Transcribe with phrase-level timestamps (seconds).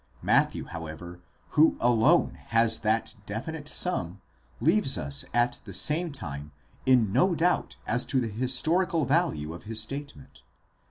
[0.23, 1.19] Matthew, however,
[1.49, 4.19] who alone has that definite sum,
[4.59, 6.51] leaves us at the same time
[6.87, 10.41] in no doubt as to the historical value of his statement.